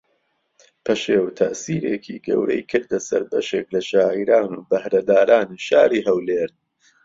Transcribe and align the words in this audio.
پەشێو 0.85 1.25
تەئسیرێکی 1.39 2.17
گەورەی 2.27 2.67
کردە 2.71 2.99
سەر 3.07 3.23
بەشێک 3.31 3.67
لە 3.75 3.81
شاعیران 3.89 4.51
و 4.53 4.65
بەھرەدارانی 4.69 5.63
شاری 5.67 6.05
ھەولێر 6.07 6.49